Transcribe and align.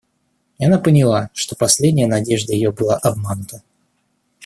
И 0.57 0.65
она 0.65 0.79
поняла, 0.79 1.29
что 1.35 1.55
последняя 1.55 2.07
надежда 2.07 2.53
ее 2.53 2.71
была 2.71 2.97
обманута. 2.97 3.61